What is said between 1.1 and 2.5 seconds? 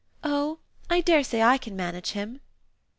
say I can manage him!"